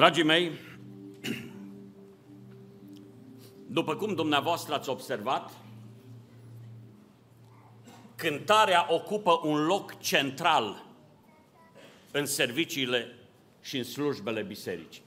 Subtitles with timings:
[0.00, 0.52] Dragii mei,
[3.66, 5.50] după cum dumneavoastră ați observat,
[8.14, 10.82] cântarea ocupă un loc central
[12.10, 13.16] în serviciile
[13.60, 15.02] și în slujbele bisericii.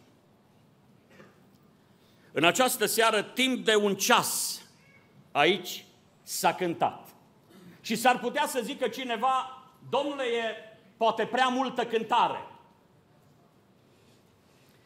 [2.31, 4.61] În această seară, timp de un ceas,
[5.31, 5.85] aici
[6.21, 7.07] s-a cântat.
[7.81, 12.52] Și s-ar putea să zică cineva, domnule, e poate prea multă cântare.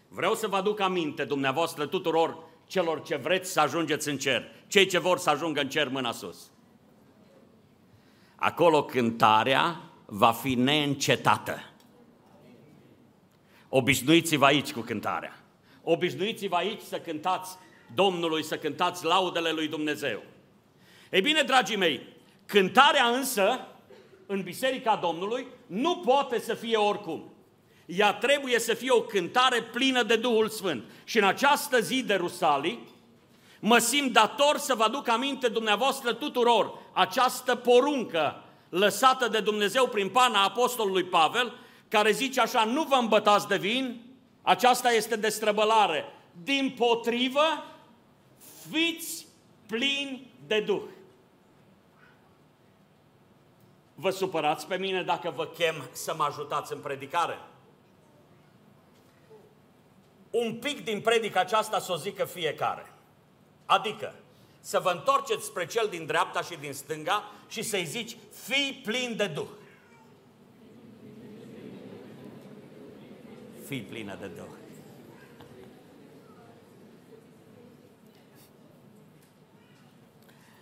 [0.07, 4.85] Vreau să vă aduc aminte dumneavoastră tuturor celor ce vreți să ajungeți în cer, cei
[4.85, 6.51] ce vor să ajungă în cer mâna sus.
[8.35, 11.59] Acolo cântarea va fi neîncetată.
[13.69, 15.43] Obișnuiți-vă aici cu cântarea.
[15.83, 17.57] Obișnuiți-vă aici să cântați
[17.93, 20.23] Domnului, să cântați laudele lui Dumnezeu.
[21.11, 22.01] Ei bine, dragii mei,
[22.45, 23.67] cântarea însă
[24.25, 27.31] în Biserica Domnului nu poate să fie oricum.
[27.87, 30.83] Ea trebuie să fie o cântare plină de Duhul Sfânt.
[31.03, 32.87] Și în această zi de Rusalii,
[33.59, 40.09] mă simt dator să vă aduc aminte dumneavoastră tuturor această poruncă lăsată de Dumnezeu prin
[40.09, 41.53] pana apostolului Pavel,
[41.87, 44.01] care zice așa, nu vă îmbătați de vin,
[44.41, 46.05] aceasta este destrăbălare.
[46.43, 47.63] Din potrivă,
[48.71, 49.27] fiți
[49.67, 50.81] plini de Duh.
[53.95, 57.37] Vă supărați pe mine dacă vă chem să mă ajutați în predicare?
[60.45, 62.91] Un pic din predica aceasta să o zică fiecare.
[63.65, 64.13] Adică,
[64.59, 69.15] să vă întorceți spre cel din dreapta și din stânga și să-i zici, fii plin
[69.15, 69.47] de Duh.
[73.65, 74.43] Fii plină de Duh.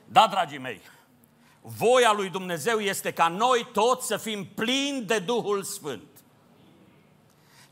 [0.05, 0.81] Da, dragii mei,
[1.61, 6.14] voia lui Dumnezeu este ca noi toți să fim plini de Duhul Sfânt.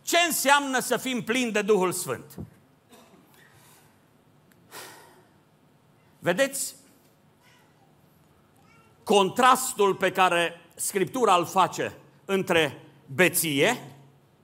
[0.04, 2.38] Ce înseamnă să fim plini de Duhul Sfânt?
[6.20, 6.76] Vedeți
[9.04, 13.84] contrastul pe care Scriptura îl face între beție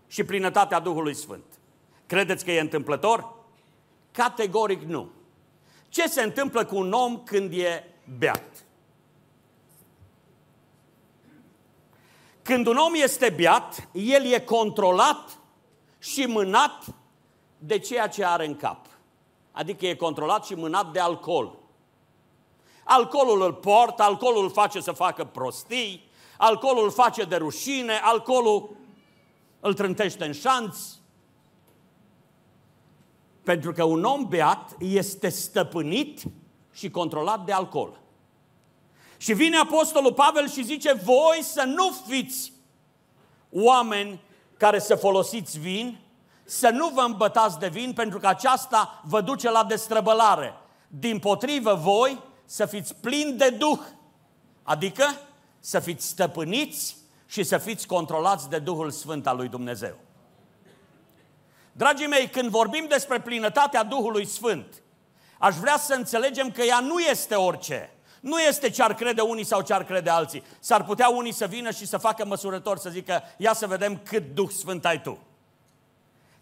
[0.07, 1.43] și plinătatea Duhului Sfânt.
[2.05, 3.33] Credeți că e întâmplător?
[4.11, 5.09] Categoric nu.
[5.89, 7.83] Ce se întâmplă cu un om când e
[8.17, 8.43] beat?
[12.41, 15.38] Când un om este beat, el e controlat
[15.99, 16.85] și mânat
[17.57, 18.85] de ceea ce are în cap.
[19.51, 21.57] Adică e controlat și mânat de alcool.
[22.83, 28.75] Alcoolul îl poartă, alcoolul îl face să facă prostii, alcoolul îl face de rușine, alcoolul
[29.59, 30.77] îl trântește în șanț.
[33.43, 36.21] Pentru că un om beat este stăpânit
[36.73, 37.99] și controlat de alcool.
[39.17, 42.53] Și vine Apostolul Pavel și zice, voi să nu fiți
[43.51, 44.21] oameni
[44.59, 45.99] care să folosiți vin,
[46.43, 50.53] să nu vă îmbătați de vin, pentru că aceasta vă duce la destrăbălare.
[50.87, 53.79] Din potrivă, voi să fiți plini de Duh,
[54.63, 55.03] adică
[55.59, 59.95] să fiți stăpâniți și să fiți controlați de Duhul Sfânt al lui Dumnezeu.
[61.71, 64.81] Dragii mei, când vorbim despre plinătatea Duhului Sfânt,
[65.37, 67.93] aș vrea să înțelegem că ea nu este orice.
[68.19, 70.43] Nu este ce ar crede unii sau ce ar crede alții.
[70.59, 74.33] S-ar putea unii să vină și să facă măsurător, să zică, ia să vedem cât
[74.33, 75.19] Duh Sfânt ai tu.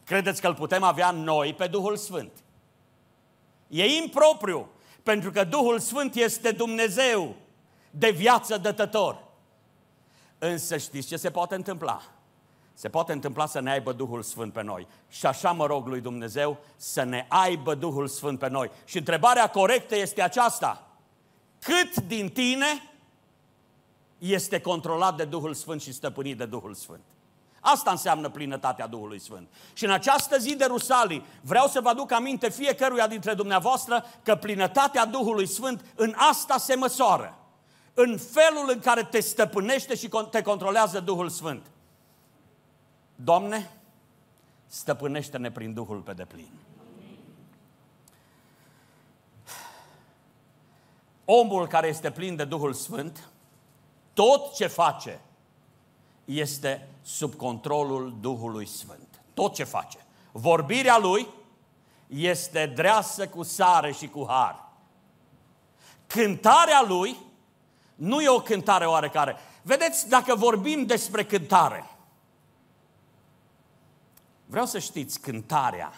[0.04, 2.32] Credeți că îl putem avea noi pe Duhul Sfânt?
[3.68, 4.70] E impropriu,
[5.04, 7.36] pentru că Duhul Sfânt este Dumnezeu
[7.90, 9.24] de viață dătător.
[10.38, 12.02] Însă știți ce se poate întâmpla?
[12.74, 14.88] Se poate întâmpla să ne aibă Duhul Sfânt pe noi.
[15.10, 18.72] Și așa mă rog lui Dumnezeu să ne aibă Duhul Sfânt pe noi.
[18.86, 20.87] Și întrebarea corectă este aceasta.
[21.62, 22.92] Cât din tine
[24.18, 27.04] este controlat de Duhul Sfânt și stăpânit de Duhul Sfânt?
[27.60, 29.48] Asta înseamnă plinătatea Duhului Sfânt.
[29.74, 34.36] Și în această zi de Rusalii vreau să vă aduc aminte fiecăruia dintre dumneavoastră că
[34.36, 37.38] plinătatea Duhului Sfânt în asta se măsoară.
[37.94, 41.66] În felul în care te stăpânește și te controlează Duhul Sfânt.
[43.16, 43.72] Doamne,
[44.68, 46.50] stăpânește-ne prin Duhul pe deplin.
[51.30, 53.30] Omul care este plin de Duhul Sfânt,
[54.14, 55.22] tot ce face
[56.26, 59.22] este sub controlul Duhului Sfânt.
[59.34, 59.98] Tot ce face.
[60.32, 61.28] Vorbirea lui
[62.08, 64.70] este dreasă cu sare și cu har.
[66.08, 67.18] Cântarea lui
[67.96, 69.36] nu e o cântare oarecare.
[69.62, 71.90] Vedeți, dacă vorbim despre cântare,
[74.46, 75.94] vreau să știți, cântarea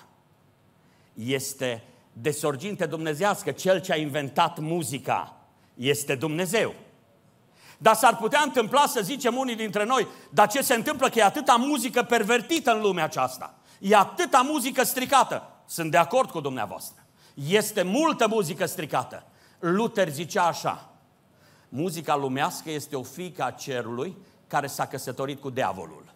[1.14, 1.84] este
[2.22, 3.52] de sorginte dumnezească.
[3.52, 5.38] Cel ce a inventat muzica
[5.74, 6.74] este Dumnezeu.
[7.78, 11.24] Dar s-ar putea întâmpla să zicem unii dintre noi, dar ce se întâmplă că e
[11.24, 13.54] atâta muzică pervertită în lumea aceasta?
[13.80, 15.50] E atâta muzică stricată.
[15.66, 17.04] Sunt de acord cu dumneavoastră.
[17.50, 19.24] Este multă muzică stricată.
[19.60, 20.90] Luther zicea așa,
[21.70, 24.18] muzica lumească este o fiică a cerului
[24.48, 26.14] care s-a căsătorit cu diavolul.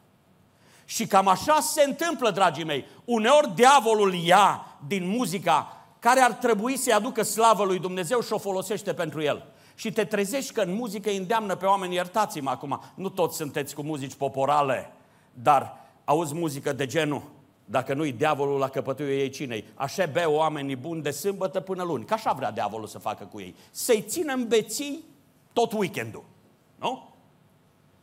[0.86, 2.86] Și cam așa se întâmplă, dragii mei.
[3.06, 8.38] Uneori diavolul ia din muzica care ar trebui să-i aducă slavă lui Dumnezeu și o
[8.38, 9.46] folosește pentru el.
[9.76, 13.76] Și te trezești că în muzică îi îndeamnă pe oameni, iertați-mă acum, nu toți sunteți
[13.76, 14.92] cu muzici poporale,
[15.34, 17.22] dar auzi muzică de genul,
[17.66, 22.06] dacă nu-i diavolul la căpătuie ei cinei, așa beau oamenii buni de sâmbătă până luni,
[22.06, 23.56] că așa vrea diavolul să facă cu ei.
[23.72, 25.04] Să-i țină în beții
[25.54, 26.24] tot weekendul,
[26.76, 27.10] nu?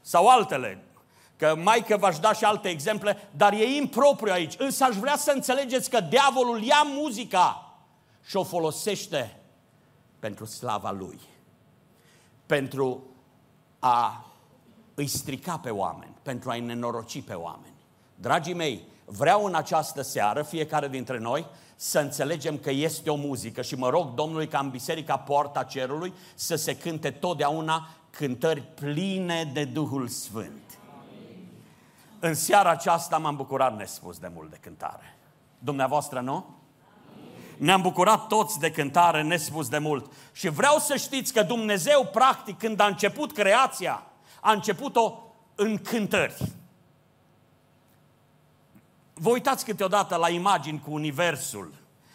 [0.00, 0.82] Sau altele,
[1.36, 4.54] că mai că v-aș da și alte exemple, dar e impropriu aici.
[4.58, 7.64] Însă aș vrea să înțelegeți că diavolul ia muzica
[8.24, 9.40] și o folosește
[10.18, 11.20] pentru slava lui.
[12.46, 13.02] Pentru
[13.78, 14.24] a
[14.94, 17.74] îi strica pe oameni, pentru a-i nenoroci pe oameni.
[18.14, 21.46] Dragii mei, vreau în această seară, fiecare dintre noi,
[21.76, 26.12] să înțelegem că este o muzică și mă rog Domnului ca în Biserica Poarta Cerului
[26.34, 30.78] să se cânte totdeauna cântări pline de Duhul Sfânt.
[32.18, 35.16] În seara aceasta m-am bucurat nespus de mult de cântare.
[35.58, 36.59] Dumneavoastră nu?
[37.60, 40.12] Ne-am bucurat toți de cântare nespus de mult.
[40.32, 44.02] Și vreau să știți că Dumnezeu, practic, când a început creația,
[44.40, 45.18] a început-o
[45.54, 46.52] în cântări.
[49.14, 51.72] Vă uitați câteodată la imagini cu Universul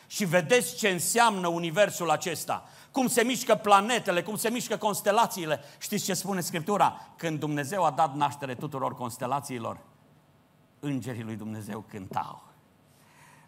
[0.07, 2.69] și vedeți ce înseamnă Universul acesta.
[2.91, 5.59] Cum se mișcă planetele, cum se mișcă constelațiile.
[5.77, 7.07] Știți ce spune Scriptura?
[7.18, 9.80] Când Dumnezeu a dat naștere tuturor constelațiilor,
[10.80, 12.54] îngerii lui Dumnezeu cântau.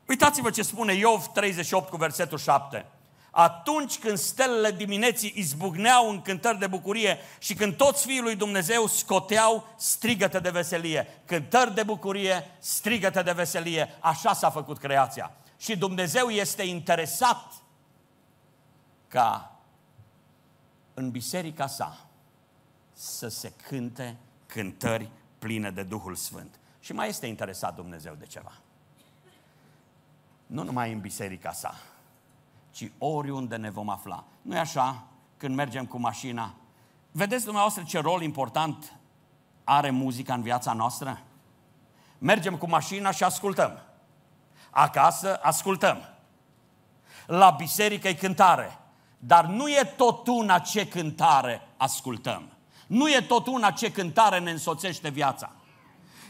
[0.08, 2.86] Uitați-vă ce spune Iov 38 cu versetul 7.
[3.32, 8.88] Atunci când stelele dimineții izbucneau în cântări de bucurie și când toți fiii lui Dumnezeu
[8.88, 11.08] scoteau strigăte de veselie.
[11.26, 13.90] Cântări de bucurie, strigăte de veselie.
[14.00, 15.32] Așa s-a făcut creația.
[15.58, 17.54] Și Dumnezeu este interesat
[19.08, 19.58] ca
[20.94, 21.98] în biserica sa
[22.94, 25.10] să se cânte cântări
[25.40, 26.60] pline de Duhul Sfânt.
[26.80, 28.52] Și mai este interesat Dumnezeu de ceva.
[30.48, 31.76] Nu numai în biserica sa,
[32.72, 34.24] ci oriunde ne vom afla.
[34.42, 35.04] nu e așa
[35.38, 36.54] când mergem cu mașina?
[37.12, 38.94] Vedeți dumneavoastră ce rol important
[39.64, 41.22] are muzica în viața noastră?
[42.18, 43.82] Mergem cu mașina și ascultăm.
[44.70, 46.14] Acasă ascultăm.
[47.26, 48.80] La biserică e cântare.
[49.20, 52.52] Dar nu e tot una ce cântare ascultăm.
[52.88, 55.52] Nu e tot una ce cântare ne însoțește viața.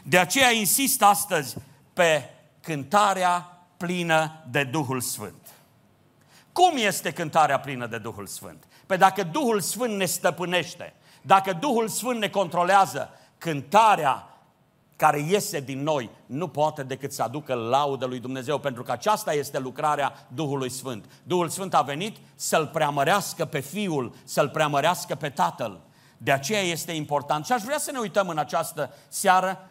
[0.04, 1.56] De aceea insist astăzi
[1.92, 2.30] pe
[2.60, 5.46] cântarea plină de Duhul Sfânt.
[6.52, 8.64] Cum este cântarea plină de Duhul Sfânt?
[8.86, 14.38] Pe dacă Duhul Sfânt ne stăpânește, dacă Duhul Sfânt ne controlează, cântarea
[14.96, 19.32] care iese din noi nu poate decât să aducă laudă lui Dumnezeu, pentru că aceasta
[19.32, 21.04] este lucrarea Duhului Sfânt.
[21.22, 25.80] Duhul Sfânt a venit să-L preamărească pe Fiul, să-L preamărească pe Tatăl.
[26.16, 27.44] De aceea este important.
[27.44, 29.70] Și aș vrea să ne uităm în această seară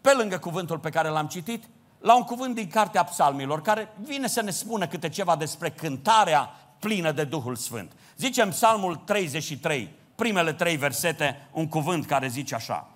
[0.00, 1.64] pe lângă cuvântul pe care l-am citit,
[2.02, 6.54] la un cuvânt din Cartea Psalmilor, care vine să ne spună câte ceva despre cântarea
[6.78, 7.92] plină de Duhul Sfânt.
[8.16, 12.88] Zicem Psalmul 33, primele trei versete, un cuvânt care zice așa.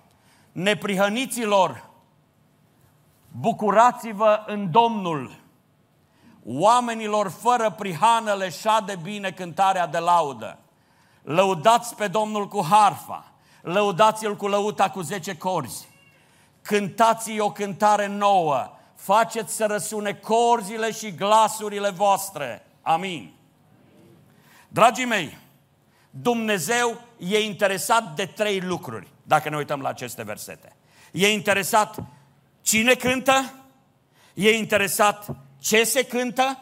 [0.51, 1.89] Neprihăniților,
[3.31, 5.31] bucurați-vă în Domnul,
[6.45, 10.57] oamenilor fără prihană le șade bine cântarea de laudă.
[11.21, 15.87] Lăudați pe Domnul cu harfa, lăudați-l cu lăuta cu zece corzi
[16.67, 22.65] cântați o cântare nouă, faceți să răsune corzile și glasurile voastre.
[22.81, 23.33] Amin.
[24.67, 25.37] Dragii mei,
[26.09, 30.75] Dumnezeu e interesat de trei lucruri, dacă ne uităm la aceste versete.
[31.11, 32.03] E interesat
[32.61, 33.53] cine cântă,
[34.33, 35.27] e interesat
[35.59, 36.61] ce se cântă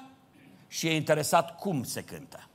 [0.67, 2.49] și e interesat cum se cântă.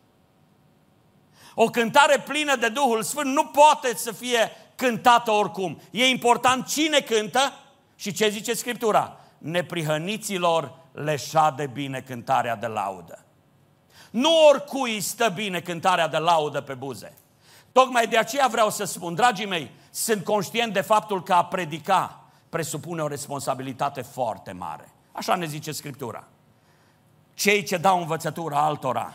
[1.54, 5.80] O cântare plină de Duhul Sfânt nu poate să fie cântată oricum.
[5.90, 7.52] E important cine cântă
[7.96, 9.19] și ce zice Scriptura.
[9.40, 13.25] Neprihăniților le șade bine cântarea de laudă.
[14.11, 17.14] Nu oricui stă bine cântarea de laudă pe buze.
[17.73, 22.25] Tocmai de aceea vreau să spun, dragii mei, sunt conștient de faptul că a predica
[22.49, 24.92] presupune o responsabilitate foarte mare.
[25.12, 26.25] Așa ne zice Scriptura.
[27.35, 29.14] Cei ce dau învățătura altora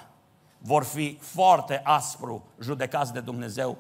[0.58, 3.78] vor fi foarte aspru judecați de Dumnezeu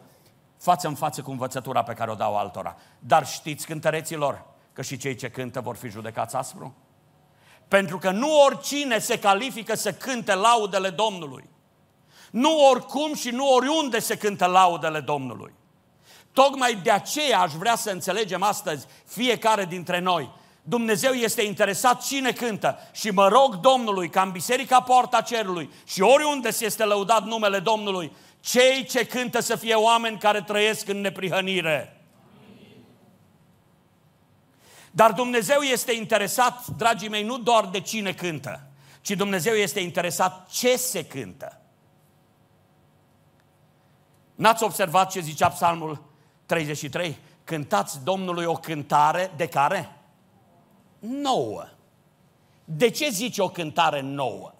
[0.57, 2.75] față în față cu învățătura pe care o dau altora.
[2.99, 6.75] Dar știți, cântăreților, că și cei ce cântă vor fi judecați aspru?
[7.67, 11.49] Pentru că nu oricine se califică să cânte laudele Domnului.
[12.31, 15.53] Nu oricum și nu oriunde se cântă laudele Domnului.
[16.33, 20.31] Tocmai de aceea aș vrea să înțelegem astăzi fiecare dintre noi.
[20.63, 26.01] Dumnezeu este interesat cine cântă și mă rog Domnului ca în Biserica Poarta Cerului și
[26.01, 31.01] oriunde se este lăudat numele Domnului, cei ce cântă să fie oameni care trăiesc în
[31.01, 32.04] neprihănire.
[34.95, 38.67] Dar Dumnezeu este interesat, dragii mei, nu doar de cine cântă,
[39.01, 41.61] ci Dumnezeu este interesat ce se cântă.
[44.35, 46.03] N-ați observat ce zicea Psalmul
[46.45, 47.17] 33?
[47.43, 49.95] Cântați Domnului o cântare de care?
[50.99, 51.67] Nouă.
[52.65, 54.53] De ce zice o cântare nouă?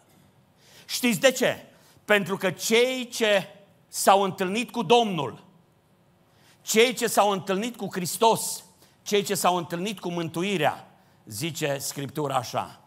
[0.85, 1.65] Știți de ce?
[2.05, 3.49] Pentru că cei ce
[3.87, 5.43] s-au întâlnit cu Domnul,
[6.61, 8.64] cei ce s-au întâlnit cu Hristos,
[9.05, 10.87] cei ce s-au întâlnit cu mântuirea,
[11.25, 12.79] zice Scriptura așa,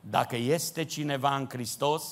[0.00, 2.04] dacă este cineva în Hristos,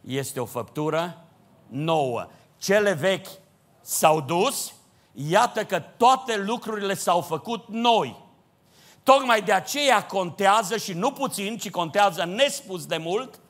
[0.00, 1.24] este o făptură
[1.68, 2.28] nouă.
[2.56, 3.28] Cele vechi
[3.80, 4.72] s-au dus,
[5.12, 8.24] iată că toate lucrurile s-au făcut noi.
[9.02, 13.40] Tocmai de aceea contează și nu puțin, ci contează nespus de mult,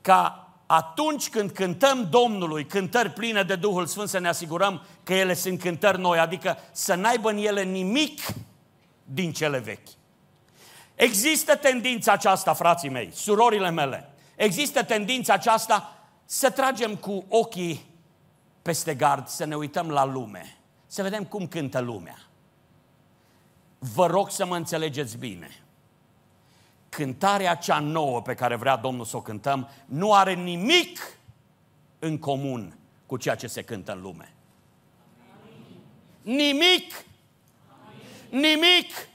[0.00, 5.34] ca atunci când cântăm Domnului cântări pline de Duhul Sfânt să ne asigurăm că ele
[5.34, 8.20] sunt cântări noi, adică să n-aibă în ele nimic
[9.04, 9.88] din cele vechi.
[10.94, 17.86] Există tendința aceasta, frații mei, surorile mele, există tendința aceasta să tragem cu ochii
[18.62, 20.56] peste gard, să ne uităm la lume,
[20.86, 22.18] să vedem cum cântă lumea.
[23.78, 25.48] Vă rog să mă înțelegeți bine
[26.88, 30.98] cântarea cea nouă pe care vrea Domnul să o cântăm nu are nimic
[31.98, 34.32] în comun cu ceea ce se cântă în lume.
[36.22, 37.04] Nimic!
[38.28, 39.08] Nimic!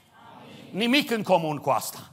[0.70, 2.08] Nimic în comun cu asta.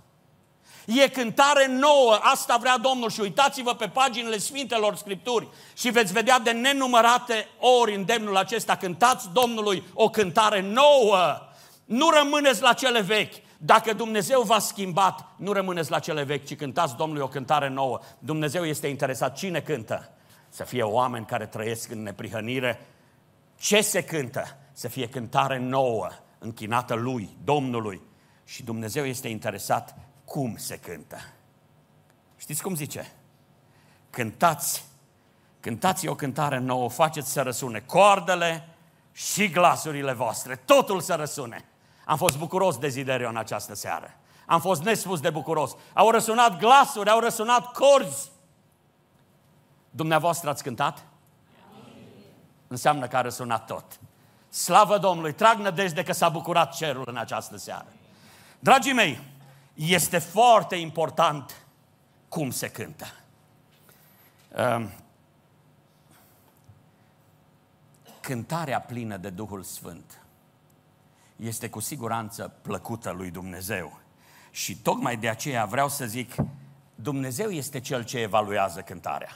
[0.86, 6.40] E cântare nouă, asta vrea Domnul și uitați-vă pe paginile Sfintelor Scripturi și veți vedea
[6.40, 11.48] de nenumărate ori îndemnul acesta, cântați Domnului o cântare nouă,
[11.86, 16.56] nu rămâneți la cele vechi, dacă Dumnezeu v-a schimbat, nu rămâneți la cele vechi, ci
[16.56, 18.00] cântați Domnului o cântare nouă.
[18.20, 19.36] Dumnezeu este interesat.
[19.36, 20.10] Cine cântă?
[20.50, 22.88] Să fie oameni care trăiesc în neprihănire.
[23.56, 24.58] Ce se cântă?
[24.74, 26.08] Să fie cântare nouă,
[26.40, 28.02] închinată Lui, Domnului.
[28.46, 31.18] Și Dumnezeu este interesat cum se cântă.
[32.38, 33.12] Știți cum zice?
[34.10, 34.86] Cântați,
[35.60, 38.68] cântați o cântare nouă, faceți să răsune coardele
[39.12, 41.66] și glasurile voastre, totul să răsune.
[42.06, 44.14] Am fost bucuros de Ziderio în această seară.
[44.46, 45.76] Am fost nespus de bucuros.
[45.94, 48.32] Au răsunat glasuri, au răsunat corzi.
[49.90, 51.06] Dumneavoastră ați cântat?
[52.68, 54.00] Înseamnă că a răsunat tot.
[54.50, 55.34] Slavă Domnului!
[55.34, 57.88] Trag nădejde că s-a bucurat cerul în această seară.
[58.60, 59.20] Dragii mei,
[59.74, 61.66] este foarte important
[62.30, 63.06] cum se cântă.
[64.76, 64.92] Um,
[68.22, 70.21] cântarea plină de Duhul Sfânt
[71.42, 74.00] este cu siguranță plăcută lui Dumnezeu.
[74.52, 76.36] Și tocmai de aceea vreau să zic,
[76.96, 79.30] Dumnezeu este Cel ce evaluează cântarea.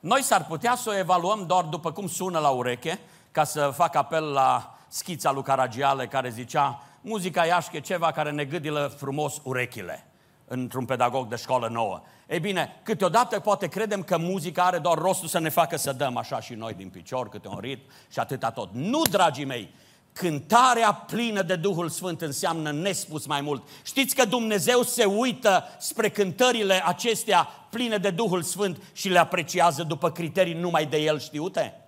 [0.00, 3.94] Noi s-ar putea să o evaluăm doar după cum sună la ureche, ca să fac
[3.94, 10.04] apel la schița lui Caragiale care zicea muzica iașche ceva care ne gâdilă frumos urechile
[10.44, 12.02] într-un pedagog de școală nouă.
[12.28, 16.16] Ei bine, câteodată poate credem că muzica are doar rostul să ne facă să dăm
[16.16, 18.68] așa și noi din picior, câte un ritm și atâta tot.
[18.72, 19.74] Nu, dragii mei,
[20.12, 23.68] Cântarea plină de Duhul Sfânt înseamnă nespus mai mult.
[23.82, 29.82] Știți că Dumnezeu se uită spre cântările acestea pline de Duhul Sfânt și le apreciază
[29.82, 31.80] după criterii numai de El știute?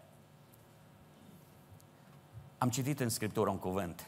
[2.59, 4.07] Am citit în Scriptură un cuvânt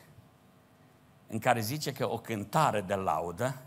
[1.27, 3.63] în care zice că o cântare de laudă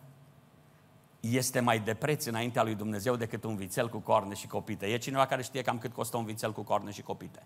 [1.20, 4.86] este mai de preț înaintea lui Dumnezeu decât un vițel cu corne și copite.
[4.86, 7.44] E cineva care știe cam cât costă un vițel cu corne și copite?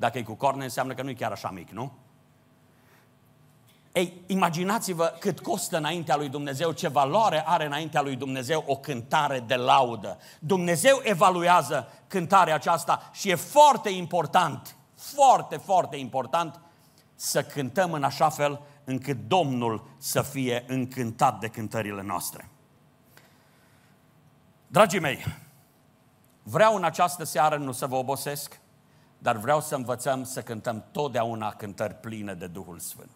[0.00, 1.92] Dacă e cu corne, înseamnă că nu e chiar așa mic, nu?
[3.92, 9.40] Ei, imaginați-vă cât costă înaintea lui Dumnezeu, ce valoare are înaintea lui Dumnezeu o cântare
[9.40, 10.18] de laudă.
[10.38, 16.60] Dumnezeu evaluează cântarea aceasta și e foarte important, foarte, foarte important
[17.14, 22.48] să cântăm în așa fel încât Domnul să fie încântat de cântările noastre.
[24.66, 25.24] Dragii mei,
[26.42, 28.60] vreau în această seară nu să vă obosesc,
[29.22, 33.10] dar vreau să învățăm să cântăm totdeauna cântări pline de Duhul Sfânt.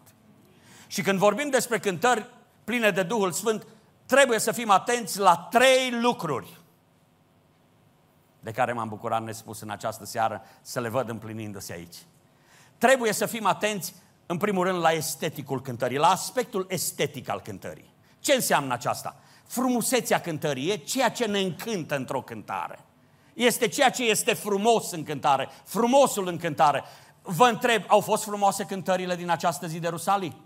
[0.87, 2.29] Și când vorbim despre cântări
[2.63, 3.67] pline de Duhul Sfânt,
[4.05, 6.59] trebuie să fim atenți la trei lucruri
[8.39, 11.95] de care m-am bucurat nespus în această seară să le văd împlinindu-se aici.
[12.77, 13.95] Trebuie să fim atenți,
[14.25, 17.93] în primul rând, la esteticul cântării, la aspectul estetic al cântării.
[18.19, 19.15] Ce înseamnă aceasta?
[19.45, 22.79] Frumusețea cântării e ceea ce ne încântă într-o cântare
[23.35, 26.83] este ceea ce este frumos în cântare, frumosul în cântare.
[27.21, 30.41] Vă întreb, au fost frumoase cântările din această zi de Rusalii?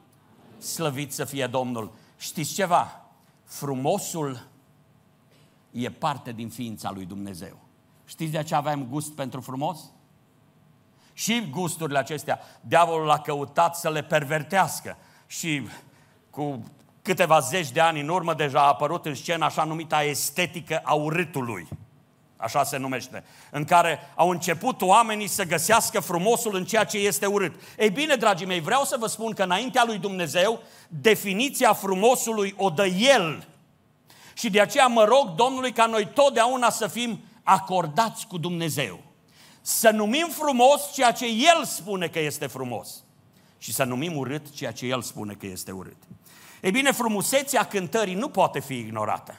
[0.58, 1.92] Slăvit să fie Domnul.
[2.18, 3.06] Știți ceva?
[3.44, 4.48] Frumosul
[5.72, 7.58] e parte din ființa lui Dumnezeu.
[8.06, 9.80] Știți de ce avem gust pentru frumos?
[11.14, 15.68] Și gusturile acestea, diavolul a căutat să le pervertească și
[16.30, 16.64] cu
[17.02, 20.94] câteva zeci de ani în urmă deja a apărut în scenă așa numita estetică a
[20.94, 21.68] urâtului.
[22.42, 23.24] Așa se numește.
[23.52, 27.62] În care au început oamenii să găsească frumosul în ceea ce este urât.
[27.78, 32.70] Ei bine, dragii mei, vreau să vă spun că înaintea lui Dumnezeu, definiția frumosului o
[32.70, 33.48] dă El.
[34.34, 39.00] Și de aceea mă rog Domnului ca noi totdeauna să fim acordați cu Dumnezeu.
[39.62, 43.04] Să numim frumos ceea ce El spune că este frumos.
[43.58, 45.98] Și să numim urât ceea ce El spune că este urât.
[46.62, 49.36] Ei bine, frumusețea cântării nu poate fi ignorată.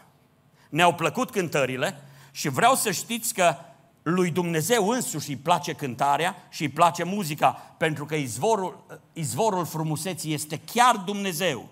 [0.69, 3.56] Ne-au plăcut cântările și vreau să știți că
[4.02, 10.32] lui Dumnezeu însuși îi place cântarea și îi place muzica, pentru că izvorul, izvorul frumuseții
[10.32, 11.68] este chiar Dumnezeu.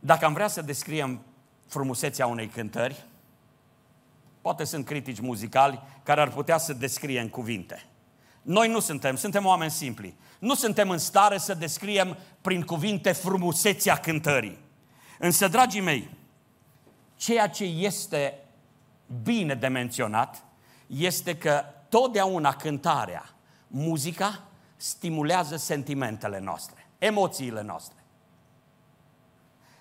[0.00, 1.20] Dacă am vrea să descriem
[1.66, 3.04] frumusețea unei cântări,
[4.40, 7.86] poate sunt critici muzicali care ar putea să descrie în cuvinte.
[8.42, 10.14] Noi nu suntem, suntem oameni simpli.
[10.38, 14.58] Nu suntem în stare să descriem prin cuvinte frumusețea cântării.
[15.18, 16.10] Însă, dragii mei,
[17.16, 18.43] ceea ce este
[19.22, 20.44] bine de menționat
[20.86, 23.30] este că totdeauna cântarea,
[23.66, 24.42] muzica,
[24.76, 28.04] stimulează sentimentele noastre, emoțiile noastre.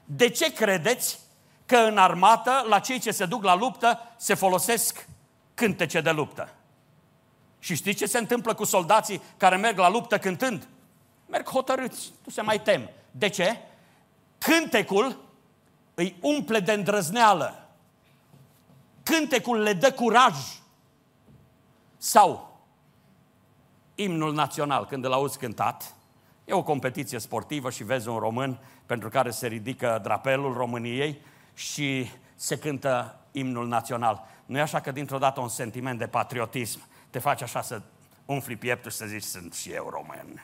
[0.06, 1.20] De ce credeți
[1.66, 5.08] că în armată, la cei ce se duc la luptă, se folosesc
[5.54, 6.50] cântece de luptă?
[7.60, 10.68] Și știți ce se întâmplă cu soldații care merg la luptă cântând?
[11.28, 12.90] Merg hotărâți, nu se mai tem.
[13.12, 13.58] De ce?
[14.38, 15.24] Cântecul
[15.94, 17.63] îi umple de îndrăzneală.
[19.04, 20.36] Cântecul le dă curaj.
[21.98, 22.62] Sau
[23.96, 25.96] imnul național, când îl auzi cântat,
[26.46, 31.22] e o competiție sportivă și vezi un român pentru care se ridică drapelul României
[31.54, 34.28] și se cântă imnul național.
[34.46, 37.82] Nu e așa că dintr-o dată un sentiment de patriotism te face așa să
[38.26, 40.44] umfli pieptul și să zici, sunt și eu român.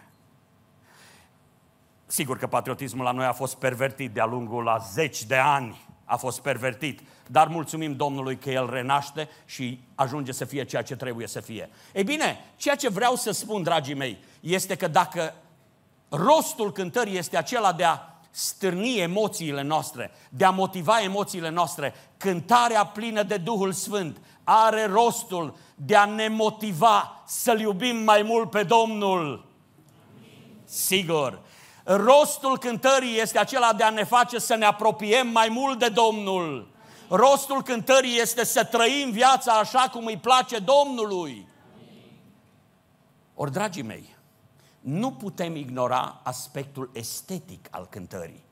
[2.05, 6.15] Sigur că patriotismul la noi a fost pervertit de-a lungul la zeci de ani, a
[6.15, 11.27] fost pervertit, dar mulțumim Domnului că El renaște și ajunge să fie ceea ce trebuie
[11.27, 11.69] să fie.
[11.93, 15.33] Ei bine, ceea ce vreau să spun, dragii mei, este că dacă
[16.09, 17.99] rostul cântării este acela de a
[18.31, 25.57] stârni emoțiile noastre, de a motiva emoțiile noastre, cântarea plină de Duhul Sfânt are rostul
[25.75, 29.45] de a ne motiva să-L iubim mai mult pe Domnul.
[30.65, 31.41] Sigur.
[31.95, 36.67] Rostul cântării este acela de a ne face să ne apropiem mai mult de Domnul.
[37.09, 41.47] Rostul cântării este să trăim viața așa cum îi place Domnului.
[43.35, 44.15] Ori, dragii mei,
[44.79, 48.43] nu putem ignora aspectul estetic al cântării,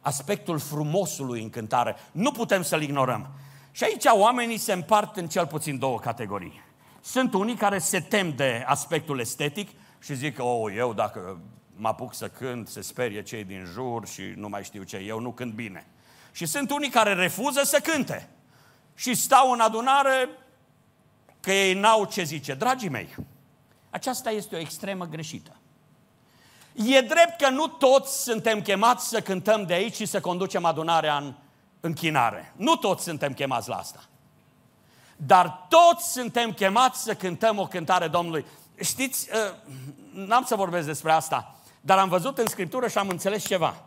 [0.00, 1.96] aspectul frumosului în cântare.
[2.12, 3.28] Nu putem să-l ignorăm.
[3.70, 6.60] Și aici oamenii se împart în cel puțin două categorii.
[7.00, 9.68] Sunt unii care se tem de aspectul estetic
[9.98, 11.40] și zic, oh, eu dacă
[11.76, 15.20] mă apuc să cânt, se sperie cei din jur și nu mai știu ce, eu
[15.20, 15.86] nu cânt bine.
[16.32, 18.28] Și sunt unii care refuză să cânte
[18.94, 20.28] și stau în adunare
[21.40, 22.54] că ei n-au ce zice.
[22.54, 23.14] Dragii mei,
[23.90, 25.56] aceasta este o extremă greșită.
[26.74, 31.16] E drept că nu toți suntem chemați să cântăm de aici și să conducem adunarea
[31.16, 31.34] în
[31.80, 32.52] închinare.
[32.56, 34.04] Nu toți suntem chemați la asta.
[35.16, 38.44] Dar toți suntem chemați să cântăm o cântare Domnului.
[38.80, 39.54] Știți, ă,
[40.12, 43.84] n-am să vorbesc despre asta, dar am văzut în Scriptură și am înțeles ceva.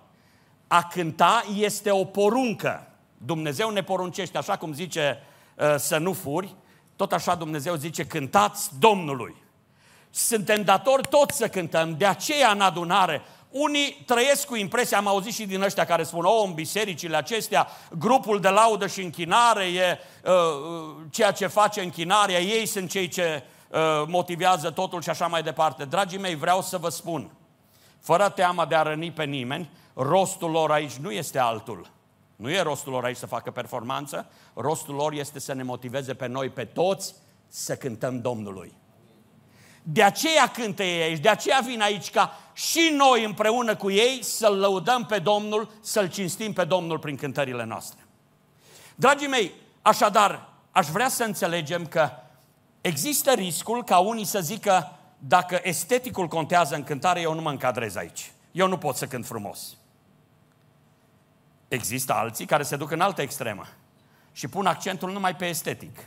[0.67, 2.88] A cânta este o poruncă.
[3.17, 5.21] Dumnezeu ne poruncește, așa cum zice
[5.60, 6.55] ă, să nu furi,
[6.95, 9.36] tot așa Dumnezeu zice cântați Domnului.
[10.10, 13.21] Suntem datori toți să cântăm, de aceea în adunare
[13.58, 17.67] unii trăiesc cu impresia, am auzit și din ăștia care spun, oh, în bisericile acestea,
[17.97, 23.08] grupul de laudă și închinare e uh, uh, ceea ce face închinarea, ei sunt cei
[23.08, 25.86] ce uh, motivează totul și așa mai departe.
[25.86, 27.31] Dragii mei, vreau să vă spun,
[28.06, 31.91] fără teamă de a răni pe nimeni, rostul lor aici nu este altul.
[32.36, 36.28] Nu e rostul lor aici să facă performanță, rostul lor este să ne motiveze pe
[36.28, 37.15] noi, pe toți,
[37.48, 38.74] să cântăm Domnului.
[39.84, 44.24] De aceea cântă ei aici, de aceea vin aici ca și noi împreună cu ei
[44.24, 48.06] să-L lăudăm pe Domnul, să-L cinstim pe Domnul prin cântările noastre.
[48.96, 52.10] Dragii mei, așadar, aș vrea să înțelegem că
[52.82, 57.95] există riscul ca unii să zică dacă esteticul contează în cântare, eu nu mă încadrez
[57.95, 58.32] aici.
[58.51, 59.78] Eu nu pot să cânt frumos.
[61.67, 63.65] Există alții care se duc în altă extremă
[64.32, 65.97] și pun accentul numai pe estetic.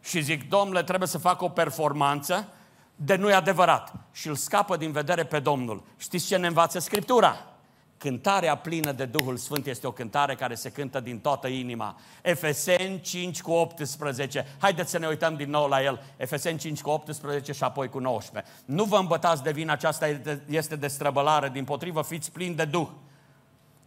[0.00, 2.48] Și zic, domnule, trebuie să fac o performanță
[2.96, 5.82] de nu adevărat și îl scapă din vedere pe Domnul.
[5.96, 7.53] Știți ce ne învață Scriptura?
[7.98, 11.96] Cântarea plină de Duhul Sfânt este o cântare care se cântă din toată inima.
[12.22, 14.46] Efeseni 5 cu 18.
[14.58, 16.02] Haideți să ne uităm din nou la el.
[16.16, 18.52] Efeseni 5 cu 18 și apoi cu 19.
[18.64, 20.06] Nu vă îmbătați de vină, aceasta
[20.48, 22.88] este de străbălare, din potrivă fiți plini de Duh.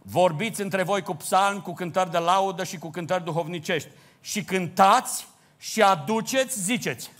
[0.02, 3.88] Vorbiți între voi cu psalmi, cu cântări de laudă și cu cântări duhovnicești.
[4.20, 5.26] Și cântați
[5.58, 7.10] și aduceți, ziceți,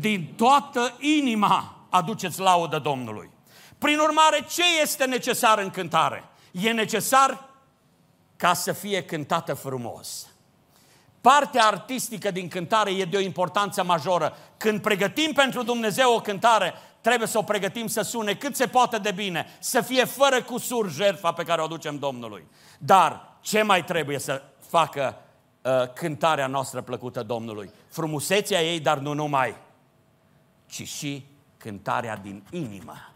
[0.00, 3.30] din toată inima aduceți laudă Domnului.
[3.80, 6.24] Prin urmare, ce este necesar în cântare?
[6.50, 7.48] E necesar
[8.36, 10.26] ca să fie cântată frumos.
[11.20, 14.36] Partea artistică din cântare e de o importanță majoră.
[14.56, 18.98] Când pregătim pentru Dumnezeu o cântare, trebuie să o pregătim să sune cât se poate
[18.98, 22.46] de bine, să fie fără cusur jertfa pe care o aducem Domnului.
[22.78, 25.16] Dar ce mai trebuie să facă
[25.62, 27.70] uh, cântarea noastră plăcută Domnului?
[27.88, 29.56] Frumusețea ei, dar nu numai,
[30.66, 33.09] ci și cântarea din inimă.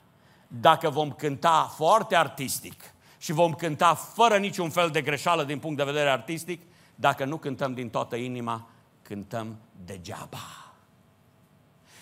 [0.60, 5.76] Dacă vom cânta foarte artistic și vom cânta fără niciun fel de greșeală din punct
[5.76, 6.62] de vedere artistic,
[6.94, 8.68] dacă nu cântăm din toată inima,
[9.02, 10.74] cântăm degeaba.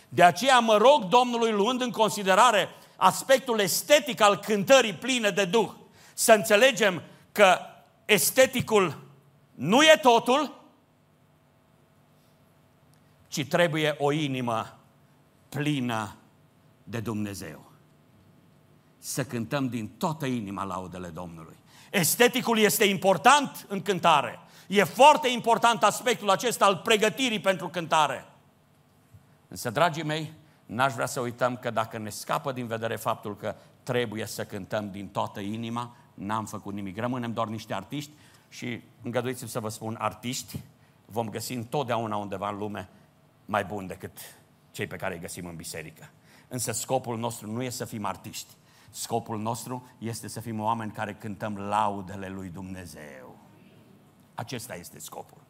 [0.08, 5.70] De aceea mă rog Domnului, luând în considerare aspectul estetic al cântării pline de Duh,
[6.14, 7.58] să înțelegem că
[8.04, 8.98] esteticul
[9.54, 10.60] nu e totul,
[13.28, 14.78] ci trebuie o inimă
[15.48, 16.16] plină
[16.84, 17.71] de Dumnezeu.
[19.04, 21.56] Să cântăm din toată inima laudele Domnului.
[21.90, 24.38] Esteticul este important în cântare.
[24.66, 28.24] E foarte important aspectul acesta al pregătirii pentru cântare.
[29.48, 30.32] Însă, dragii mei,
[30.66, 34.90] n-aș vrea să uităm că dacă ne scapă din vedere faptul că trebuie să cântăm
[34.90, 36.98] din toată inima, n-am făcut nimic.
[36.98, 38.10] Rămânem doar niște artiști
[38.48, 40.60] și îngăduiți-mi să vă spun, artiști
[41.04, 42.88] vom găsi întotdeauna undeva în lume
[43.44, 44.18] mai buni decât
[44.70, 46.10] cei pe care îi găsim în biserică.
[46.48, 48.52] Însă scopul nostru nu este să fim artiști.
[48.94, 53.36] Scopul nostru este să fim oameni care cântăm laudele lui Dumnezeu.
[54.34, 55.40] Acesta este scopul.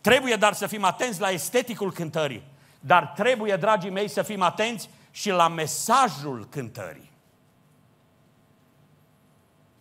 [0.00, 2.42] Trebuie dar să fim atenți la esteticul cântării.
[2.80, 7.10] Dar trebuie, dragii mei, să fim atenți și la mesajul cântării.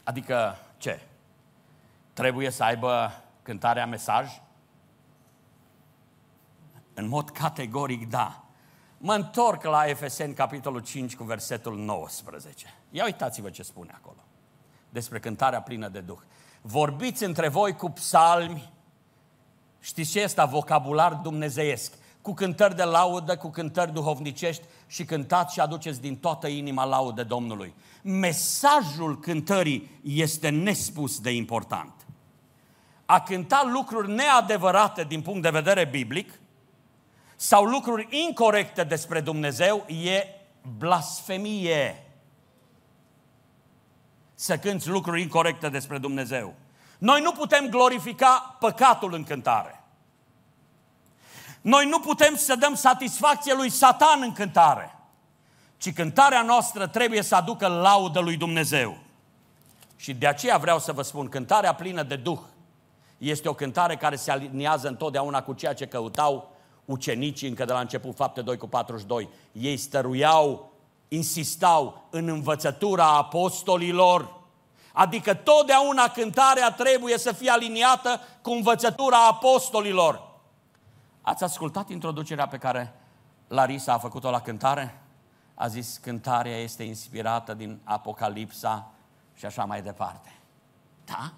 [0.04, 1.02] Adică ce?
[2.14, 4.42] Trebuie să aibă cântarea mesaj?
[6.94, 8.43] În mod categoric, da.
[9.06, 12.74] Mă întorc la Efeseni, capitolul 5, cu versetul 19.
[12.90, 14.18] Ia uitați-vă ce spune acolo.
[14.90, 16.20] Despre cântarea plină de Duh.
[16.62, 18.72] Vorbiți între voi cu psalmi.
[19.80, 21.94] Știți ce este vocabular dumnezeiesc?
[22.22, 27.24] cu cântări de laudă, cu cântări duhovnicești și cântați și aduceți din toată inima laudă
[27.24, 27.74] Domnului.
[28.02, 31.94] Mesajul cântării este nespus de important.
[33.06, 36.40] A cânta lucruri neadevărate din punct de vedere biblic
[37.36, 40.28] sau lucruri incorrecte despre Dumnezeu e
[40.78, 42.08] blasfemie.
[44.34, 46.54] Să cânți lucruri incorrecte despre Dumnezeu.
[46.98, 49.84] Noi nu putem glorifica păcatul în cântare.
[51.62, 54.96] Noi nu putem să dăm satisfacție lui Satan în cântare,
[55.78, 58.98] ci cântarea noastră trebuie să aducă laudă lui Dumnezeu.
[59.96, 62.40] Și de aceea vreau să vă spun, cântarea plină de Duh
[63.18, 66.53] este o cântare care se aliniază întotdeauna cu ceea ce căutau
[66.86, 69.30] ucenicii încă de la început, fapte 2 cu 42.
[69.52, 70.72] Ei stăruiau,
[71.08, 74.42] insistau în învățătura apostolilor,
[74.94, 80.32] Adică totdeauna cântarea trebuie să fie aliniată cu învățătura apostolilor.
[81.22, 82.94] Ați ascultat introducerea pe care
[83.48, 85.02] Larisa a făcut-o la cântare?
[85.54, 88.92] A zis, cântarea este inspirată din Apocalipsa
[89.34, 90.34] și așa mai departe.
[91.06, 91.32] Da?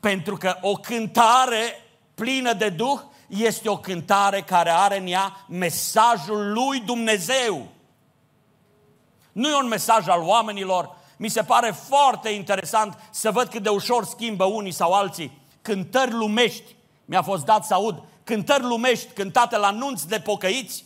[0.00, 1.74] Pentru că o cântare
[2.14, 7.66] plină de Duh este o cântare care are în ea mesajul lui Dumnezeu.
[9.32, 10.96] Nu e un mesaj al oamenilor.
[11.16, 16.12] Mi se pare foarte interesant să văd cât de ușor schimbă unii sau alții cântări
[16.12, 16.76] lumești.
[17.04, 20.84] Mi-a fost dat să aud cântări lumești cântate la nunți de pocăiți,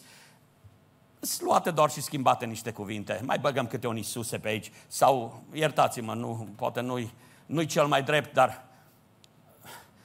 [1.20, 3.20] sunt luate doar și schimbate niște cuvinte.
[3.24, 4.72] Mai băgăm câte un Iisuse pe aici.
[4.87, 7.12] Sau, iertați-mă, nu, poate nu-i,
[7.46, 8.64] nu-i cel mai drept, dar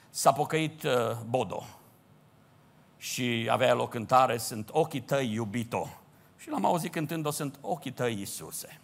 [0.10, 0.92] s-a pocăit uh,
[1.26, 1.64] Bodo.
[3.00, 5.90] Și avea el o cântare, sunt ochii tăi, iubito.
[6.38, 8.80] Și l-am auzit cântând-o, sunt ochii tăi, Iisuse.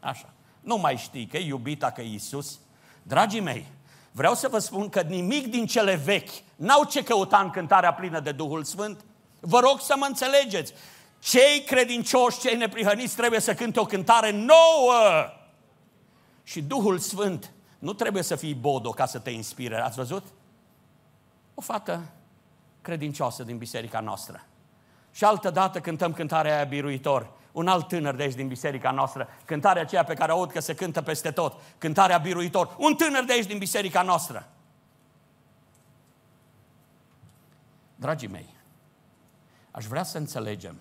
[0.00, 0.28] Așa.
[0.60, 2.58] Nu mai știi că e iubita, că e Iisus.
[3.02, 3.66] Dragii mei,
[4.14, 8.20] Vreau să vă spun că nimic din cele vechi n-au ce căuta în cântarea plină
[8.20, 9.04] de Duhul Sfânt.
[9.40, 10.72] Vă rog să mă înțelegeți.
[11.18, 15.30] Cei credincioși, cei neprihăniți trebuie să cânte o cântare nouă.
[16.42, 19.76] Și Duhul Sfânt nu trebuie să fii bodo ca să te inspire.
[19.76, 20.24] Ați văzut?
[21.54, 22.02] O fată
[22.82, 24.46] credincioasă din biserica noastră
[25.10, 27.30] Și altă dată cântăm cântarea aia biruitor.
[27.52, 30.74] Un alt tânăr de aici din biserica noastră, cântarea aceea pe care aud că se
[30.74, 32.74] cântă peste tot, cântarea biruitor.
[32.78, 34.48] Un tânăr de aici din biserica noastră.
[37.94, 38.54] Dragii mei,
[39.70, 40.76] aș vrea să înțelegem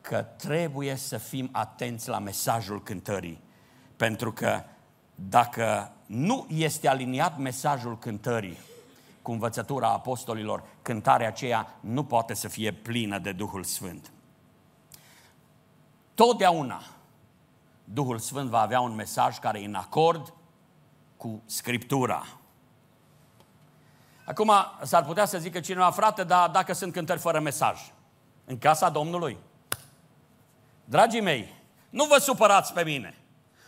[0.00, 3.40] că trebuie să fim atenți la mesajul cântării.
[3.96, 4.62] Pentru că
[5.14, 8.58] dacă nu este aliniat mesajul cântării
[9.22, 14.12] cu învățătura apostolilor, cântarea aceea nu poate să fie plină de Duhul Sfânt.
[16.14, 16.82] Totdeauna
[17.84, 20.32] Duhul Sfânt va avea un mesaj care e în acord
[21.16, 22.26] cu Scriptura.
[24.24, 24.52] Acum
[24.82, 27.80] s-ar putea să zică cineva, frate, dar dacă sunt cântări fără mesaj,
[28.44, 29.38] în casa Domnului?
[30.84, 31.54] Dragii mei,
[31.90, 33.14] nu vă supărați pe mine.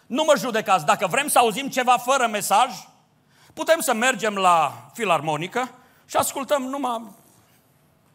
[0.07, 0.85] Nu mă judecați.
[0.85, 2.71] Dacă vrem să auzim ceva fără mesaj,
[3.53, 5.71] putem să mergem la filarmonică
[6.07, 7.03] și ascultăm numai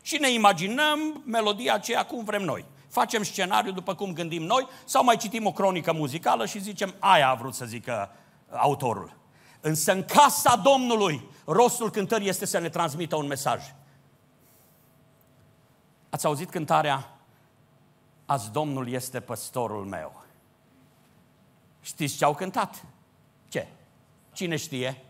[0.02, 2.66] și ne imaginăm melodia aceea cum vrem noi.
[2.90, 7.30] Facem scenariu după cum gândim noi sau mai citim o cronică muzicală și zicem aia
[7.30, 8.12] a vrut să zică
[8.52, 9.16] autorul.
[9.62, 13.62] Însă în casa Domnului, rostul cântării este să ne transmită un mesaj.
[16.10, 17.18] Ați auzit cântarea
[18.26, 20.24] Azi Domnul este păstorul meu.
[21.82, 22.86] Știți ce au cântat?
[23.48, 23.68] Ce?
[24.34, 25.04] Cine știe?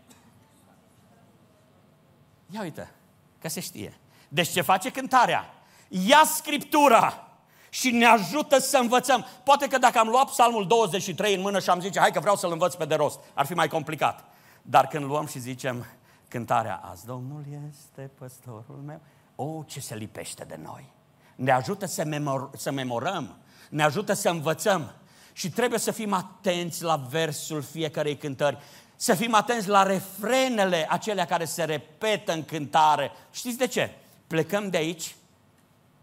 [2.50, 2.90] Ia uite,
[3.38, 3.98] că se știe.
[4.28, 5.54] Deci ce face cântarea?
[5.88, 7.28] Ia Scriptura
[7.70, 9.26] și ne ajută să învățăm.
[9.44, 12.36] Poate că dacă am luat psalmul 23 în mână și am zice, hai că vreau
[12.36, 14.24] să-l învăț pe de rost, ar fi mai complicat.
[14.62, 15.86] Dar când luăm și zicem
[16.28, 19.00] cântarea, azi Domnul este păstorul meu,
[19.34, 20.92] o, oh, ce se lipește de noi.
[21.34, 23.36] Ne ajută să, memor- să memorăm,
[23.70, 24.92] ne ajută să învățăm.
[25.32, 28.58] Și trebuie să fim atenți la versul fiecarei cântări,
[28.98, 33.10] să fim atenți la refrenele acelea care se repetă în cântare.
[33.30, 33.94] Știți de ce?
[34.26, 35.14] Plecăm de aici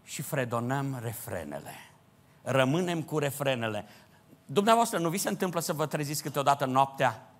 [0.04, 1.74] și fredonăm refrenele.
[2.42, 3.84] Rămânem cu refrenele.
[4.46, 7.30] Dumneavoastră, nu vi se întâmplă să vă treziți câteodată noaptea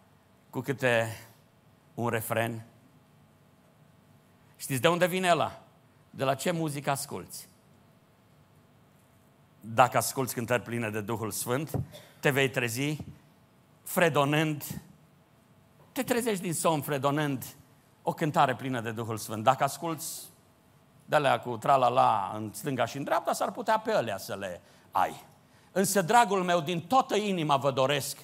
[0.51, 1.17] cu câte
[1.95, 2.67] un refren?
[4.57, 5.61] Știți de unde vine ăla?
[6.11, 7.49] De la ce muzică asculți?
[9.75, 11.71] dacă asculți cântări pline de Duhul Sfânt,
[12.21, 12.97] te vei trezi
[13.83, 14.65] fredonând,
[15.97, 17.45] te trezești din somn fredonând
[18.03, 19.45] o cântare plină de Duhul Sfânt.
[19.45, 20.23] Dacă asculți
[21.05, 24.61] de alea cu tralala în stânga și în dreapta, s-ar putea pe alea să le
[24.91, 25.25] ai.
[25.73, 28.19] Însă, dragul meu, din toată inima vă doresc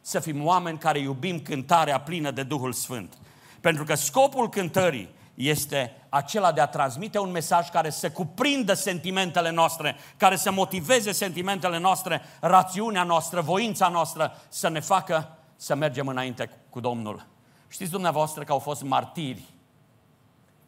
[0.00, 3.14] să fim oameni care iubim cântarea plină de Duhul Sfânt.
[3.60, 9.50] Pentru că scopul cântării este acela de a transmite un mesaj care să cuprindă sentimentele
[9.50, 16.08] noastre, care să motiveze sentimentele noastre, rațiunea noastră, voința noastră, să ne facă să mergem
[16.08, 17.26] înainte cu Domnul.
[17.68, 19.42] Știți dumneavoastră că au fost martiri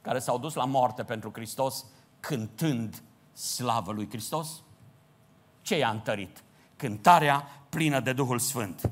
[0.01, 1.85] care s-au dus la moarte pentru Hristos
[2.21, 4.63] cântând slavă lui Hristos?
[5.63, 6.43] Ce i-a întărit?
[6.77, 8.91] Cântarea plină de Duhul Sfânt.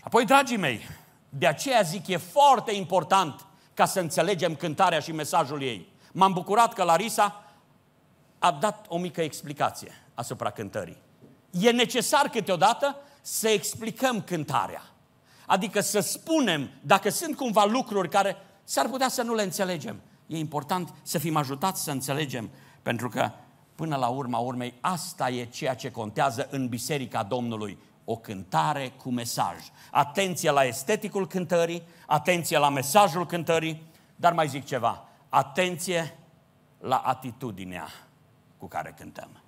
[0.00, 0.80] Apoi, dragii mei,
[1.28, 5.92] de aceea zic, e foarte important ca să înțelegem cântarea și mesajul ei.
[6.12, 7.44] M-am bucurat că Larisa
[8.38, 10.96] a dat o mică explicație asupra cântării.
[11.50, 14.82] E necesar câteodată să explicăm cântarea.
[15.46, 20.00] Adică să spunem dacă sunt cumva lucruri care s-ar putea să nu le înțelegem.
[20.26, 22.50] E important să fim ajutați să înțelegem,
[22.82, 23.30] pentru că
[23.74, 29.10] până la urma urmei asta e ceea ce contează în Biserica Domnului o cântare cu
[29.10, 29.56] mesaj.
[29.90, 33.82] Atenție la esteticul cântării, atenție la mesajul cântării,
[34.16, 36.18] dar mai zic ceva, atenție
[36.78, 37.88] la atitudinea
[38.58, 39.42] cu care cântăm.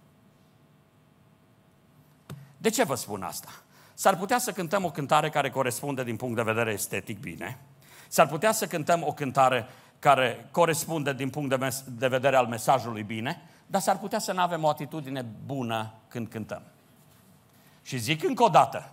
[2.58, 3.63] De ce vă spun asta?
[3.94, 7.58] S-ar putea să cântăm o cântare care corespunde din punct de vedere estetic bine,
[8.08, 9.66] s-ar putea să cântăm o cântare
[9.98, 14.32] care corespunde din punct de, mes- de vedere al mesajului bine, dar s-ar putea să
[14.32, 16.62] nu avem o atitudine bună când cântăm.
[17.82, 18.92] Și zic încă o dată,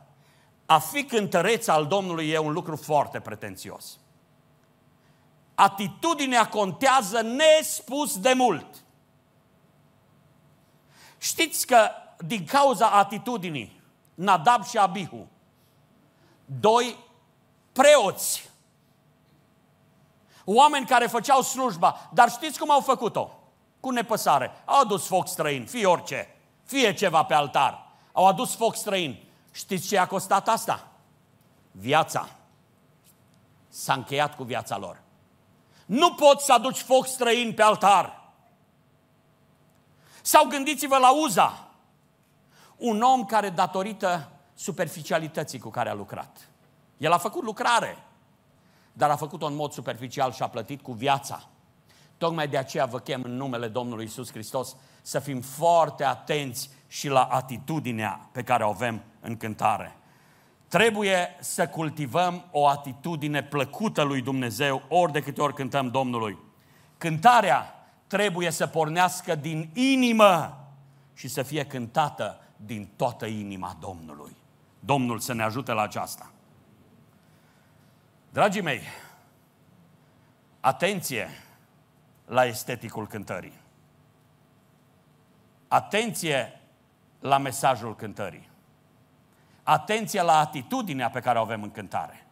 [0.65, 3.99] a fi cântăreț al Domnului e un lucru foarte pretențios.
[5.55, 8.65] Atitudinea contează nespus de mult.
[11.17, 13.80] Știți că din cauza atitudinii,
[14.21, 15.27] Nadab și Abihu,
[16.45, 16.97] doi
[17.71, 18.49] preoți,
[20.45, 23.39] oameni care făceau slujba, dar știți cum au făcut-o?
[23.79, 24.51] Cu nepăsare.
[24.65, 27.87] Au adus foc străin, fie orice, fie ceva pe altar.
[28.11, 29.23] Au adus foc străin.
[29.51, 30.87] Știți ce a costat asta?
[31.71, 32.29] Viața.
[33.67, 35.01] S-a încheiat cu viața lor.
[35.85, 38.21] Nu poți să aduci foc străin pe altar.
[40.21, 41.70] Sau gândiți-vă la Uza,
[42.81, 46.49] un om care datorită superficialității cu care a lucrat.
[46.97, 47.97] El a făcut lucrare,
[48.93, 51.43] dar a făcut-o în mod superficial și a plătit cu viața.
[52.17, 57.07] Tocmai de aceea vă chem în numele Domnului Isus Hristos să fim foarte atenți și
[57.07, 59.95] la atitudinea pe care o avem în cântare.
[60.67, 66.37] Trebuie să cultivăm o atitudine plăcută lui Dumnezeu ori de câte ori cântăm Domnului.
[66.97, 67.75] Cântarea
[68.07, 70.57] trebuie să pornească din inimă
[71.13, 74.35] și să fie cântată din toată inima Domnului.
[74.79, 76.31] Domnul să ne ajute la aceasta.
[78.29, 78.81] Dragii mei,
[80.59, 81.29] atenție
[82.25, 83.59] la esteticul cântării.
[85.67, 86.61] Atenție
[87.19, 88.49] la mesajul cântării.
[89.63, 92.25] Atenție la atitudinea pe care o avem în cântare.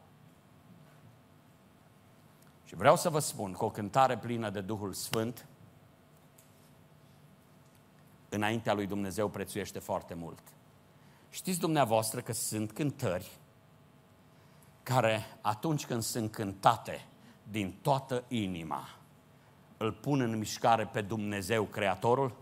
[2.66, 5.46] Și vreau să vă spun că o cântare plină de Duhul Sfânt
[8.30, 10.40] înaintea lui Dumnezeu prețuiește foarte mult.
[11.30, 13.38] Știți dumneavoastră că sunt cântări
[14.84, 17.06] care atunci când sunt cântate
[17.44, 18.90] din toată inima,
[19.78, 22.36] îl pun în mișcare pe Dumnezeu Creatorul?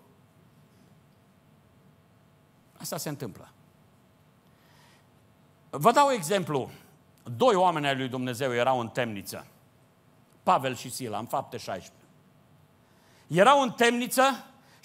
[2.77, 3.51] Asta se întâmplă.
[5.69, 6.69] Vă dau exemplu.
[7.23, 9.47] Doi oameni ai lui Dumnezeu erau în temniță.
[10.43, 11.93] Pavel și Sila, în fapte 16.
[13.27, 14.21] Erau în temniță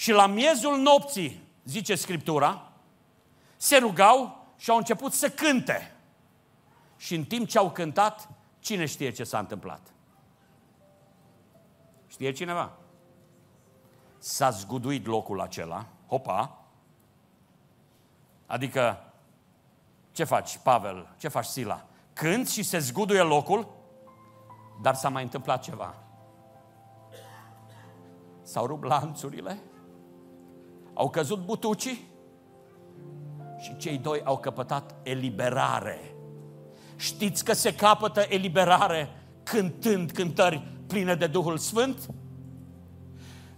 [0.03, 2.73] și la miezul nopții, zice Scriptura,
[3.57, 5.97] se rugau și au început să cânte.
[6.97, 9.81] Și în timp ce au cântat, cine știe ce s-a întâmplat?
[12.07, 12.73] Știe cineva?
[14.19, 16.65] S-a zguduit locul acela, hopa,
[18.47, 19.13] adică
[20.13, 21.15] ce faci, Pavel?
[21.19, 21.85] Ce faci, Sila?
[22.13, 23.75] Când și se zguduie locul,
[24.81, 25.95] dar s-a mai întâmplat ceva.
[28.43, 29.63] S-au rupt lanțurile,
[30.95, 32.11] au căzut butucii
[33.63, 36.15] și cei doi au căpătat eliberare.
[36.97, 39.09] Știți că se capătă eliberare
[39.43, 41.99] cântând cântări pline de Duhul Sfânt?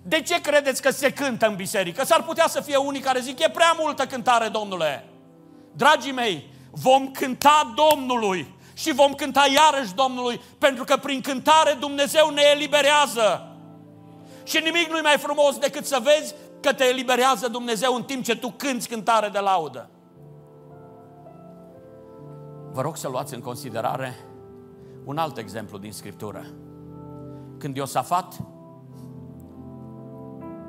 [0.02, 2.04] De ce credeți că se cântă în biserică?
[2.04, 5.04] S-ar putea să fie unii care zic, e prea multă cântare, domnule.
[5.72, 12.30] Dragii mei, vom cânta Domnului și vom cânta iarăși Domnului, pentru că prin cântare Dumnezeu
[12.30, 13.48] ne eliberează.
[14.44, 18.36] Și nimic nu-i mai frumos decât să vezi că te eliberează Dumnezeu în timp ce
[18.36, 19.90] tu cânți cântare de laudă.
[22.72, 24.14] Vă rog să luați în considerare
[25.04, 26.44] un alt exemplu din Scriptură.
[27.58, 28.36] Când Iosafat,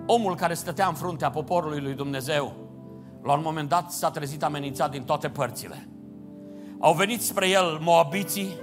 [0.05, 2.53] omul care stătea în fruntea poporului lui Dumnezeu,
[3.23, 5.89] la un moment dat s-a trezit amenințat din toate părțile.
[6.79, 8.55] Au venit spre el moabiții,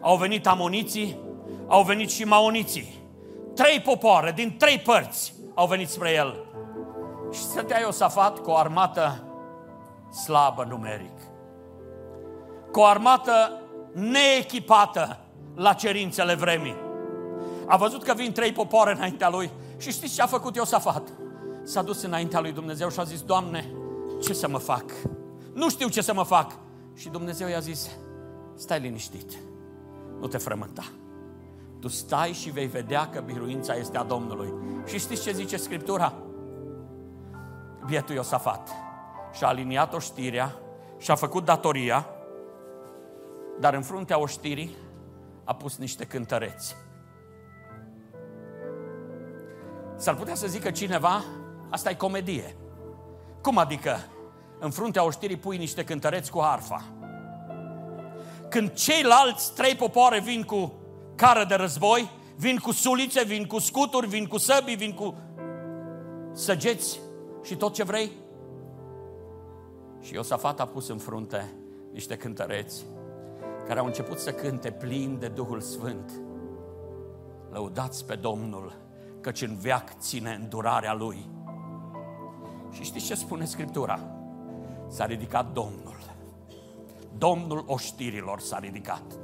[0.00, 1.18] au venit amoniții,
[1.66, 2.94] au venit și maoniții.
[3.54, 6.45] Trei popoare din trei părți au venit spre el.
[7.36, 9.24] Și stătea Iosafat cu o armată
[10.24, 11.18] slabă numeric.
[12.72, 13.60] Cu o armată
[13.92, 15.18] neechipată
[15.54, 16.76] la cerințele vremii.
[17.66, 21.08] A văzut că vin trei popoare înaintea lui și știți ce a făcut Iosafat?
[21.62, 23.72] S-a dus înaintea lui Dumnezeu și a zis, Doamne,
[24.22, 24.84] ce să mă fac?
[25.52, 26.58] Nu știu ce să mă fac.
[26.94, 27.90] Și Dumnezeu i-a zis,
[28.54, 29.32] stai liniștit,
[30.20, 30.84] nu te frământa.
[31.80, 34.52] Tu stai și vei vedea că biruința este a Domnului.
[34.86, 36.12] Și știți ce zice Scriptura?
[37.86, 38.68] Bietul Iosafat
[39.32, 40.56] și-a aliniat oștirea
[40.98, 42.06] și-a făcut datoria,
[43.60, 44.76] dar în fruntea oștirii
[45.44, 46.76] a pus niște cântăreți.
[49.96, 51.24] S-ar putea să zică cineva,
[51.70, 52.56] asta e comedie.
[53.42, 53.96] Cum adică?
[54.58, 56.84] În fruntea oștirii pui niște cântăreți cu arfa.
[58.48, 60.72] Când ceilalți trei popoare vin cu
[61.14, 65.14] cară de război, vin cu sulițe, vin cu scuturi, vin cu săbii, vin cu
[66.32, 67.00] săgeți
[67.46, 68.10] și tot ce vrei.
[70.00, 71.52] Și Iosafat a pus în frunte
[71.92, 72.84] niște cântăreți
[73.66, 76.12] care au început să cânte plin de Duhul Sfânt.
[77.50, 78.72] Lăudați pe Domnul,
[79.20, 81.30] căci în veac ține îndurarea Lui.
[82.70, 84.00] Și știți ce spune Scriptura?
[84.88, 85.96] S-a ridicat Domnul.
[87.18, 89.18] Domnul oștirilor s-a ridicat.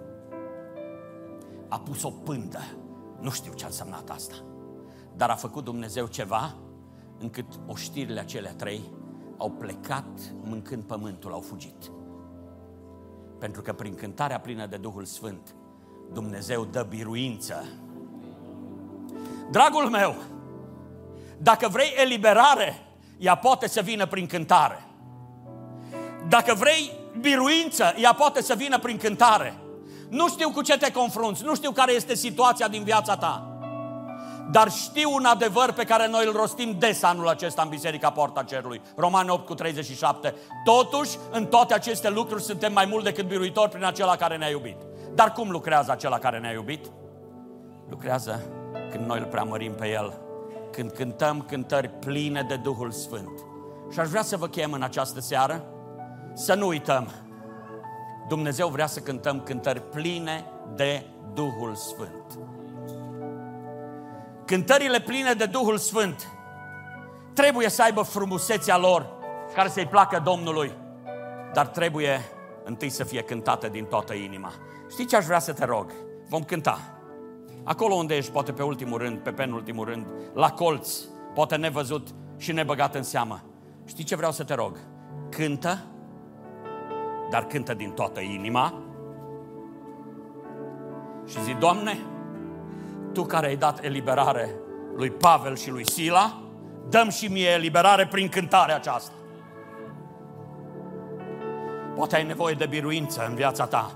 [1.68, 2.60] A pus o pândă.
[3.20, 4.34] Nu știu ce a însemnat asta.
[5.16, 6.54] Dar a făcut Dumnezeu ceva
[7.22, 8.80] încât oștirile acelea trei
[9.36, 11.90] au plecat mâncând pământul, au fugit.
[13.38, 15.54] Pentru că prin cântarea plină de Duhul Sfânt,
[16.12, 17.64] Dumnezeu dă biruință.
[19.50, 20.14] Dragul meu,
[21.38, 22.86] dacă vrei eliberare,
[23.18, 24.84] ea poate să vină prin cântare.
[26.28, 29.58] Dacă vrei biruință, ea poate să vină prin cântare.
[30.08, 33.51] Nu știu cu ce te confrunți, nu știu care este situația din viața ta.
[34.50, 38.42] Dar știu un adevăr pe care noi îl rostim des anul acesta în Biserica Porta
[38.42, 38.80] Cerului.
[38.96, 40.34] Romani 8 cu 37.
[40.64, 44.76] Totuși, în toate aceste lucruri suntem mai mult decât biruitori prin acela care ne-a iubit.
[45.14, 46.90] Dar cum lucrează acela care ne-a iubit?
[47.88, 48.42] Lucrează
[48.90, 50.20] când noi îl preamărim pe El,
[50.72, 53.44] când cântăm cântări pline de Duhul Sfânt.
[53.92, 55.64] Și aș vrea să vă chem în această seară
[56.34, 57.08] să nu uităm.
[58.28, 62.38] Dumnezeu vrea să cântăm cântări pline de Duhul Sfânt.
[64.52, 66.28] Cântările pline de Duhul Sfânt
[67.32, 69.06] trebuie să aibă frumusețea lor
[69.54, 70.72] care să-i placă Domnului,
[71.52, 72.20] dar trebuie
[72.64, 74.52] întâi să fie cântate din toată inima.
[74.90, 75.92] Știi ce aș vrea să te rog?
[76.28, 76.78] Vom cânta.
[77.64, 80.98] Acolo unde ești, poate pe ultimul rând, pe penultimul rând, la colț,
[81.34, 83.42] poate nevăzut și nebăgat în seamă.
[83.84, 84.78] Știi ce vreau să te rog?
[85.30, 85.84] Cântă,
[87.30, 88.82] dar cântă din toată inima
[91.26, 91.98] și zi, Doamne,
[93.12, 94.54] Tu care ai dat eliberare
[94.96, 96.40] lui Pavel și lui Sila,
[96.88, 99.12] dăm și mie eliberare prin cântarea aceasta.
[101.94, 103.90] Poate ai nevoie de biruință în viața ta.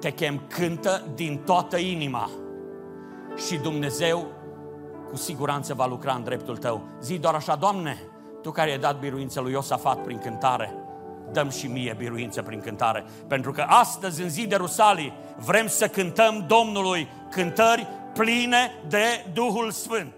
[0.00, 2.30] Te chem, cântă din toată inima
[3.46, 4.26] și Dumnezeu
[5.10, 6.82] cu siguranță va lucra în dreptul tău.
[7.00, 7.98] Zi doar așa, Doamne,
[8.42, 10.74] Tu care ai dat biruință lui Iosafat prin cântare,
[11.32, 13.04] dăm și mie biruință prin cântare.
[13.28, 19.70] Pentru că astăzi, în zi de Rusalii, vrem să cântăm Domnului cântări pline de Duhul
[19.70, 20.14] Sfânt.